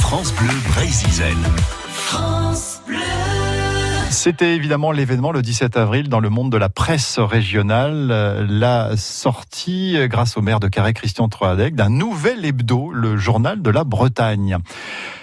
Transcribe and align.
France 0.00 0.34
Bleu 0.34 0.48
Brésil. 0.68 1.36
France 1.88 2.82
Bleu. 2.86 2.98
C'était 4.10 4.54
évidemment 4.54 4.92
l'événement 4.92 5.32
le 5.32 5.40
17 5.40 5.76
avril 5.76 6.08
dans 6.08 6.20
le 6.20 6.28
monde 6.28 6.50
de 6.50 6.58
la 6.58 6.68
presse 6.68 7.18
régionale, 7.18 8.10
euh, 8.10 8.46
la 8.48 8.96
sortie, 8.96 9.96
euh, 9.96 10.08
grâce 10.08 10.36
au 10.36 10.42
maire 10.42 10.60
de 10.60 10.68
Carré, 10.68 10.92
Christian 10.92 11.28
Troadec, 11.28 11.74
d'un 11.74 11.88
nouvel 11.88 12.44
hebdo, 12.44 12.90
le 12.92 13.16
journal 13.16 13.62
de 13.62 13.70
la 13.70 13.84
Bretagne. 13.84 14.58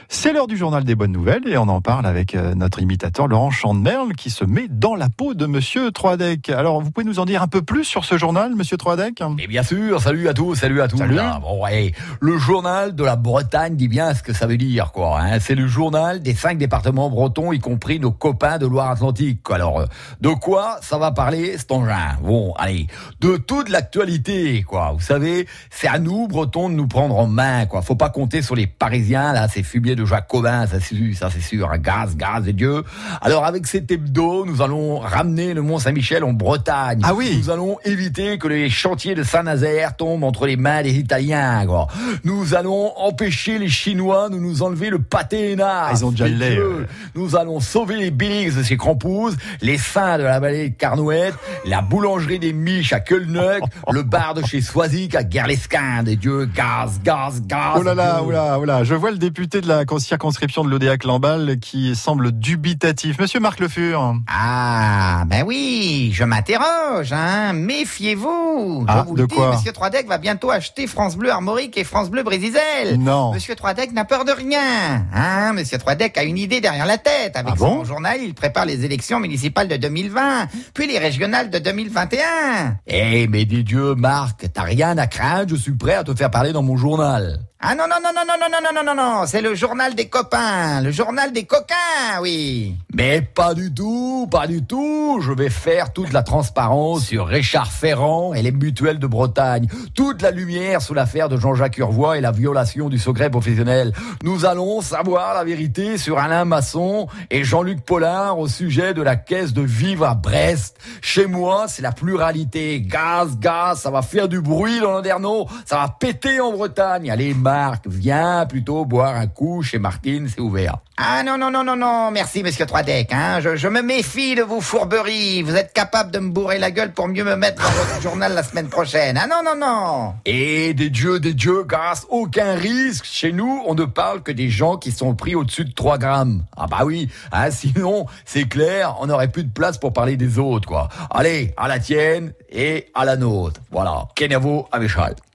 C'est 0.09 0.31
l'heure 0.31 0.47
du 0.47 0.55
journal 0.55 0.85
des 0.85 0.95
bonnes 0.95 1.11
nouvelles 1.11 1.45
et 1.47 1.57
on 1.57 1.67
en 1.67 1.81
parle 1.81 2.05
avec 2.05 2.33
euh, 2.33 2.55
notre 2.55 2.81
imitateur 2.81 3.27
Laurent 3.27 3.51
Chandemerle 3.51 4.13
qui 4.13 4.29
se 4.29 4.45
met 4.45 4.69
dans 4.69 4.95
la 4.95 5.09
peau 5.09 5.33
de 5.33 5.45
Monsieur 5.45 5.91
Troadec. 5.91 6.49
Alors, 6.49 6.81
vous 6.81 6.91
pouvez 6.91 7.05
nous 7.05 7.19
en 7.19 7.25
dire 7.25 7.41
un 7.41 7.49
peu 7.49 7.61
plus 7.61 7.83
sur 7.83 8.05
ce 8.05 8.17
journal, 8.17 8.55
Monsieur 8.55 8.77
Troadec 8.77 9.21
Et 9.37 9.47
bien 9.47 9.63
sûr, 9.63 10.01
salut 10.01 10.29
à 10.29 10.33
tous, 10.33 10.55
salut 10.55 10.81
à 10.81 10.87
tous. 10.87 10.97
Salut. 10.97 11.17
Ah, 11.19 11.39
bon, 11.41 11.61
ouais, 11.61 11.91
le 12.21 12.37
journal 12.37 12.95
de 12.95 13.04
la 13.04 13.17
Bretagne 13.17 13.75
dit 13.75 13.89
bien 13.89 14.13
ce 14.13 14.23
que 14.23 14.31
ça 14.31 14.47
veut 14.47 14.55
dire, 14.55 14.93
quoi. 14.93 15.19
Hein. 15.19 15.39
C'est 15.41 15.55
le 15.55 15.67
journal 15.67 16.21
des 16.21 16.33
cinq 16.33 16.57
départements 16.57 17.10
bretons, 17.10 17.51
y 17.51 17.60
compris 17.60 17.99
nos 17.99 18.11
copains 18.11 18.60
de 18.60 18.65
Loire-Atlantique. 18.65 19.41
Alors, 19.51 19.82
euh, 19.82 19.85
de 20.21 20.29
quoi 20.29 20.77
ça 20.82 20.97
va 20.97 21.11
parler 21.11 21.57
cet 21.57 21.74
engin? 21.74 22.15
Bon, 22.24 22.54
allez, 22.57 22.87
de 23.19 23.35
toute 23.35 23.68
l'actualité, 23.68 24.63
quoi. 24.63 24.93
Vous 24.93 25.04
savez, 25.04 25.47
c'est 25.69 25.89
à 25.89 25.99
nous, 25.99 26.29
Bretons, 26.29 26.69
de 26.69 26.75
nous 26.75 26.87
prendre 26.87 27.18
en 27.18 27.27
main, 27.27 27.65
quoi. 27.65 27.82
Faut 27.82 27.96
pas 27.96 28.10
compter 28.10 28.41
sur 28.41 28.55
les 28.55 28.68
Parisiens, 28.68 29.33
là, 29.33 29.49
ces 29.49 29.63
fumiers 29.63 29.96
de 29.97 30.06
Jacobin, 30.06 30.65
ça 30.68 30.78
c'est 30.79 30.96
sûr, 30.96 31.15
ça 31.18 31.29
c'est 31.29 31.42
sûr. 31.42 31.69
hein. 31.71 31.78
Gaz, 31.78 32.16
gaz 32.16 32.47
et 32.47 32.53
Dieu. 32.53 32.83
Alors, 33.22 33.44
avec 33.45 33.67
cet 33.67 33.92
hebdo, 33.92 34.45
nous 34.45 34.61
allons 34.61 35.00
ramener 35.00 35.53
le 35.53 35.61
Mont-Saint-Michel 35.61 36.23
en 36.23 36.33
Bretagne. 36.33 37.02
Ah 37.03 37.14
oui. 37.14 37.38
Nous 37.38 37.50
allons 37.50 37.78
éviter 37.83 38.38
que 38.38 38.47
les 38.47 38.69
chantiers 38.69 39.16
de 39.16 39.23
Saint-Nazaire 39.23 39.95
tombent 39.97 40.23
entre 40.23 40.45
les 40.47 40.55
mains 40.55 40.81
des 40.83 40.94
Italiens. 40.97 41.66
quoi. 41.67 41.88
Nous 42.23 42.53
allons 42.55 42.94
empêcher 42.97 43.59
les 43.59 43.67
Chinois 43.69 44.30
de 44.30 44.36
nous 44.38 44.61
enlever 44.64 44.89
le 44.89 45.00
pâté. 45.00 45.55
Ah, 45.61 45.89
ils 45.94 46.05
ont 46.05 46.11
déjà 46.11 46.27
lait, 46.27 46.58
euh. 46.58 46.86
Nous 47.16 47.36
allons 47.36 47.59
sauver 47.59 47.95
les 47.97 48.11
Billings 48.11 48.55
de 48.55 48.64
ces 48.64 48.77
crampouzes, 48.77 49.36
les 49.61 49.77
seins 49.77 50.17
de 50.17 50.23
la 50.23 50.39
vallée 50.39 50.69
de 50.69 50.75
Carnouette, 50.75 51.33
la 51.66 51.81
boulangerie 51.81 52.39
des 52.39 52.53
Miches 52.53 52.93
à 52.93 52.99
Kölnuck, 52.99 53.64
le 53.91 54.03
bar 54.03 54.33
de 54.36 54.45
chez 54.45 54.61
Soisic 54.61 55.16
à 55.16 55.27
Gerlescinde. 55.27 56.08
Et 56.08 56.16
Dieu, 56.16 56.45
gaz, 56.45 56.99
gaz, 57.03 57.41
gaz. 57.45 57.75
Oh 57.77 57.81
là 57.83 57.93
là, 57.95 58.21
oh 58.25 58.31
là, 58.31 58.58
oh 58.59 58.66
là. 58.66 58.83
Je 58.83 58.93
vois 58.93 59.11
le 59.11 59.17
député 59.17 59.61
de 59.61 59.67
la 59.67 59.86
circonscription 59.99 60.63
de 60.63 60.69
l'ODA 60.69 60.95
Lamballe 61.03 61.59
qui 61.59 61.95
semble 61.95 62.31
dubitatif. 62.31 63.19
Monsieur 63.19 63.39
Marc 63.39 63.59
Le 63.59 63.67
Fur. 63.67 64.16
Ah, 64.27 65.23
ben 65.27 65.43
oui, 65.45 66.11
je 66.13 66.23
m'interroge, 66.23 67.13
hein. 67.13 67.53
Méfiez-vous. 67.53 68.85
Ah, 68.88 69.03
je 69.03 69.09
vous 69.09 69.15
de 69.15 69.21
le 69.21 69.27
dis, 69.27 69.35
quoi 69.35 69.52
Monsieur 69.55 69.71
Troidec 69.71 70.08
va 70.08 70.17
bientôt 70.17 70.52
acheter 70.52 70.88
France 70.88 71.15
Bleu 71.15 71.31
Armorique 71.31 71.77
et 71.77 71.83
France 71.83 72.09
Bleu 72.09 72.23
Brésil. 72.23 72.58
Non. 72.99 73.33
Monsieur 73.33 73.55
Troidec 73.55 73.91
n'a 73.93 74.05
peur 74.05 74.25
de 74.25 74.31
rien, 74.31 75.05
hein. 75.13 75.53
Monsieur 75.53 75.77
Troidec 75.77 76.17
a 76.17 76.23
une 76.23 76.38
idée 76.38 76.61
derrière 76.61 76.85
la 76.85 76.97
tête. 76.97 77.35
Avec 77.35 77.53
Ah 77.55 77.59
son 77.59 77.77
bon 77.77 77.83
journal, 77.85 78.17
il 78.21 78.33
prépare 78.33 78.65
les 78.65 78.85
élections 78.85 79.19
municipales 79.19 79.67
de 79.67 79.77
2020, 79.77 80.47
puis 80.73 80.88
les 80.88 80.99
régionales 80.99 81.49
de 81.49 81.59
2021. 81.59 82.77
Eh, 82.88 83.27
mais 83.27 83.45
des 83.45 83.63
dieux, 83.63 83.95
Marc, 83.95 84.45
t'as 84.53 84.63
rien 84.63 84.97
à 84.97 85.08
craindre, 85.08 85.49
je 85.49 85.55
suis 85.55 85.71
prêt 85.73 85.95
à 85.95 86.03
te 86.03 86.13
faire 86.13 86.31
parler 86.31 86.52
dans 86.52 86.63
mon 86.63 86.77
journal. 86.77 87.46
Ah 87.59 87.73
non, 87.73 87.86
non, 87.89 87.95
non, 88.03 88.11
non, 88.13 88.22
non, 88.27 88.36
non, 88.39 88.50
non, 88.52 88.59
non, 88.61 88.83
non, 88.83 88.95
non, 88.95 89.03
non, 89.03 89.25
c'est 89.25 89.41
le 89.41 89.55
journal 89.55 89.95
des 89.95 90.08
copains, 90.08 90.80
le 90.81 90.91
journal 90.91 91.33
des 91.33 91.45
coquins, 91.45 92.22
oui. 92.22 92.75
Mais 92.94 93.22
pas 93.22 93.55
du 93.55 93.73
tout, 93.73 94.27
pas 94.30 94.45
du 94.45 94.64
tout. 94.64 95.19
Je 95.22 95.31
vais 95.31 95.49
faire 95.49 95.91
toute 95.91 96.14
la 96.14 96.22
transparence 96.22 97.05
sur 97.05 97.25
Richard 97.25 97.72
Ferrand 97.72 98.36
et 98.36 98.44
les 98.44 98.52
mutuelles 98.52 98.99
de 98.99 99.08
Bretagne. 99.08 99.67
Toute 99.95 100.22
la 100.22 100.30
lumière 100.30 100.83
sur 100.83 100.94
l'affaire 100.94 101.30
de 101.30 101.38
Jean-Jacques 101.38 101.80
Urvois 101.80 102.19
et 102.19 102.22
la 102.22 102.31
violation 102.31 102.89
du 102.89 102.99
secret 102.99 103.31
professionnel. 103.31 103.92
Nous 104.21 104.45
allons 104.45 104.81
savoir 104.81 105.33
la 105.33 105.44
vérité 105.44 105.97
sur 105.97 106.19
Alain 106.19 106.45
Masson 106.45 107.08
et 107.31 107.44
Jean-Luc 107.44 107.81
Pollard 107.83 108.38
au 108.38 108.47
sujet 108.47 108.94
de 108.94 109.02
la 109.02 109.16
caisse 109.16 109.53
de 109.53 109.64
vivre 109.64 110.05
à 110.05 110.14
Brest. 110.14 110.77
Chez 111.02 111.25
moi, 111.25 111.66
c'est 111.67 111.81
la 111.81 111.92
pluralité. 111.92 112.81
Gaz, 112.81 113.39
gaz, 113.39 113.80
ça 113.80 113.89
va 113.89 114.04
faire 114.04 114.27
du 114.27 114.42
bruit 114.42 114.80
dans 114.80 114.92
l'Anderno. 114.92 115.48
Ça 115.65 115.77
va 115.77 115.95
péter 115.99 116.39
en 116.39 116.52
Bretagne. 116.52 117.10
Allez, 117.10 117.33
Marc, 117.47 117.87
viens 117.87 118.45
plutôt 118.45 118.83
boire 118.83 119.15
un 119.15 119.27
coup 119.27 119.63
chez 119.63 119.80
Martine, 119.80 120.27
c'est 120.27 120.41
ouvert. 120.41 120.80
Ah 120.97 121.23
non, 121.23 121.37
non, 121.37 121.49
non, 121.49 121.63
non, 121.63 121.77
non, 121.77 122.11
merci 122.11 122.43
Monsieur 122.43 122.65
Troidec, 122.65 123.13
hein. 123.13 123.39
Je, 123.39 123.55
je 123.55 123.67
me 123.69 123.81
méfie 123.81 124.35
de 124.35 124.41
vos 124.41 124.59
fourberies. 124.59 125.43
Vous 125.43 125.55
êtes 125.55 125.71
capable 125.71 126.11
de 126.11 126.19
me 126.19 126.30
bourrer 126.31 126.57
la 126.57 126.71
gueule 126.71 126.91
pour 126.91 127.07
mieux 127.07 127.23
me 127.23 127.37
mettre 127.37 127.61
dans 127.63 127.69
votre 127.69 128.02
journal 128.02 128.34
la 128.34 128.44
semaine 128.44 128.68
prochaine. 128.68 129.18
Ah 129.18 129.28
non, 129.28 129.44
non, 129.46 129.56
non. 129.56 130.13
Et 130.25 130.74
des 130.74 130.90
dieux, 130.90 131.22
des 131.22 131.34
dieux, 131.34 131.63
grâce 131.63 132.06
aucun 132.09 132.56
risque. 132.56 133.06
Chez 133.06 133.31
nous, 133.31 133.62
on 133.66 133.75
ne 133.75 133.86
parle 133.86 134.24
que 134.24 134.31
des 134.34 134.50
gens 134.50 134.75
qui 134.75 134.91
sont 134.91 135.16
pris 135.16 135.36
au-dessus 135.36 135.63
de 135.63 135.72
3 135.72 136.00
grammes. 136.00 136.44
Ah 136.57 136.66
bah 136.68 136.80
oui, 136.84 137.07
hein, 137.31 137.50
sinon, 137.52 138.07
c'est 138.25 138.50
clair, 138.50 138.97
on 139.00 139.06
n'aurait 139.06 139.31
plus 139.31 139.46
de 139.46 139.53
place 139.53 139.78
pour 139.78 139.94
parler 139.94 140.18
des 140.18 140.40
autres, 140.40 140.68
quoi. 140.68 140.90
Allez, 141.12 141.53
à 141.56 141.69
la 141.69 141.80
tienne 141.80 142.34
et 142.50 142.88
à 142.96 143.06
la 143.06 143.16
nôtre. 143.16 143.62
Voilà. 143.72 144.07
Kenavo. 144.16 144.68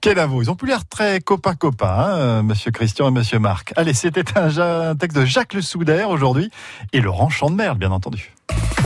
Quel 0.01 0.19
avoue 0.19 0.41
Ils 0.41 0.51
ont 0.51 0.55
plus 0.55 0.67
l'air 0.67 0.85
très 0.85 1.21
copains-copains, 1.21 2.02
hein, 2.03 2.17
euh, 2.17 2.43
Monsieur 2.43 2.71
Christian 2.71 3.07
et 3.07 3.11
Monsieur 3.11 3.39
Marc. 3.39 3.73
Allez, 3.75 3.93
c'était 3.93 4.25
un, 4.37 4.95
texte 4.95 5.17
de 5.17 5.25
Jacques 5.25 5.53
Le 5.53 5.61
Soudaire 5.61 6.09
aujourd'hui 6.09 6.49
et 6.91 7.01
Laurent 7.01 7.29
Chandemerle, 7.29 7.77
bien 7.77 7.91
entendu. 7.91 8.33